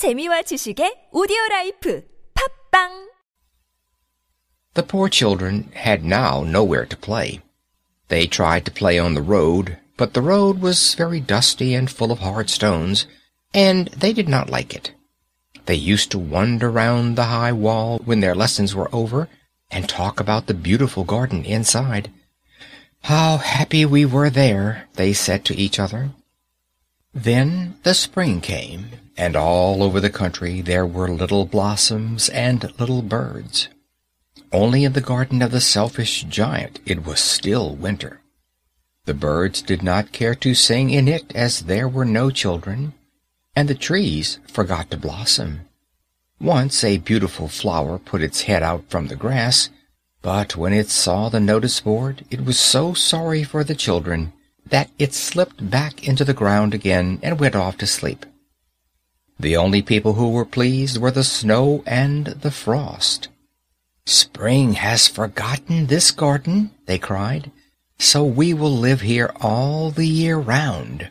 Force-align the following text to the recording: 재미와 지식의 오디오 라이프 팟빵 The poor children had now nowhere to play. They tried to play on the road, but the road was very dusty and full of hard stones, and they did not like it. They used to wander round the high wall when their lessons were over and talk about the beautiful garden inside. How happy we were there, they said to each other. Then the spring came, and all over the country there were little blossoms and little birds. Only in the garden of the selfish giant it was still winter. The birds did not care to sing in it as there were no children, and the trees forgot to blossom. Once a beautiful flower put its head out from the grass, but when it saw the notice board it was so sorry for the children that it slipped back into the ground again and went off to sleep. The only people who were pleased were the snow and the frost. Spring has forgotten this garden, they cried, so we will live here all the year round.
재미와 0.00 0.48
지식의 0.48 1.10
오디오 1.12 1.36
라이프 1.50 2.02
팟빵 2.32 3.10
The 4.72 4.88
poor 4.88 5.10
children 5.10 5.68
had 5.76 6.02
now 6.02 6.40
nowhere 6.40 6.86
to 6.86 6.96
play. 6.96 7.42
They 8.08 8.26
tried 8.26 8.64
to 8.64 8.72
play 8.72 8.98
on 8.98 9.12
the 9.12 9.20
road, 9.20 9.76
but 9.98 10.14
the 10.14 10.24
road 10.24 10.62
was 10.62 10.96
very 10.96 11.20
dusty 11.20 11.74
and 11.76 11.92
full 11.92 12.10
of 12.10 12.24
hard 12.24 12.48
stones, 12.48 13.04
and 13.52 13.92
they 13.92 14.14
did 14.14 14.26
not 14.26 14.48
like 14.48 14.72
it. 14.72 14.96
They 15.66 15.76
used 15.76 16.10
to 16.12 16.18
wander 16.18 16.70
round 16.70 17.16
the 17.16 17.28
high 17.28 17.52
wall 17.52 18.00
when 18.02 18.20
their 18.20 18.34
lessons 18.34 18.74
were 18.74 18.88
over 18.96 19.28
and 19.70 19.84
talk 19.84 20.18
about 20.18 20.46
the 20.46 20.56
beautiful 20.56 21.04
garden 21.04 21.44
inside. 21.44 22.08
How 23.02 23.36
happy 23.36 23.84
we 23.84 24.06
were 24.06 24.30
there, 24.30 24.88
they 24.96 25.12
said 25.12 25.44
to 25.44 25.54
each 25.54 25.78
other. 25.78 26.16
Then 27.12 27.76
the 27.82 27.94
spring 27.94 28.40
came, 28.40 28.90
and 29.16 29.34
all 29.34 29.82
over 29.82 30.00
the 30.00 30.10
country 30.10 30.60
there 30.60 30.86
were 30.86 31.08
little 31.08 31.44
blossoms 31.44 32.28
and 32.28 32.72
little 32.78 33.02
birds. 33.02 33.68
Only 34.52 34.84
in 34.84 34.92
the 34.92 35.00
garden 35.00 35.42
of 35.42 35.50
the 35.50 35.60
selfish 35.60 36.24
giant 36.24 36.78
it 36.86 37.04
was 37.04 37.18
still 37.20 37.74
winter. 37.74 38.20
The 39.06 39.14
birds 39.14 39.60
did 39.60 39.82
not 39.82 40.12
care 40.12 40.36
to 40.36 40.54
sing 40.54 40.90
in 40.90 41.08
it 41.08 41.32
as 41.34 41.60
there 41.60 41.88
were 41.88 42.04
no 42.04 42.30
children, 42.30 42.94
and 43.56 43.68
the 43.68 43.74
trees 43.74 44.38
forgot 44.46 44.90
to 44.90 44.96
blossom. 44.96 45.62
Once 46.40 46.84
a 46.84 46.98
beautiful 46.98 47.48
flower 47.48 47.98
put 47.98 48.22
its 48.22 48.42
head 48.42 48.62
out 48.62 48.84
from 48.88 49.08
the 49.08 49.16
grass, 49.16 49.68
but 50.22 50.56
when 50.56 50.72
it 50.72 50.88
saw 50.88 51.28
the 51.28 51.40
notice 51.40 51.80
board 51.80 52.24
it 52.30 52.44
was 52.44 52.58
so 52.58 52.94
sorry 52.94 53.42
for 53.42 53.64
the 53.64 53.74
children 53.74 54.32
that 54.70 54.90
it 54.98 55.12
slipped 55.12 55.70
back 55.70 56.06
into 56.06 56.24
the 56.24 56.34
ground 56.34 56.74
again 56.74 57.18
and 57.22 57.38
went 57.38 57.54
off 57.54 57.76
to 57.78 57.86
sleep. 57.86 58.26
The 59.38 59.56
only 59.56 59.82
people 59.82 60.14
who 60.14 60.30
were 60.30 60.44
pleased 60.44 60.98
were 60.98 61.10
the 61.10 61.24
snow 61.24 61.82
and 61.86 62.26
the 62.26 62.50
frost. 62.50 63.28
Spring 64.06 64.74
has 64.74 65.08
forgotten 65.08 65.86
this 65.86 66.10
garden, 66.10 66.70
they 66.86 66.98
cried, 66.98 67.50
so 67.98 68.24
we 68.24 68.52
will 68.54 68.72
live 68.72 69.02
here 69.02 69.32
all 69.40 69.90
the 69.90 70.06
year 70.06 70.38
round. 70.38 71.10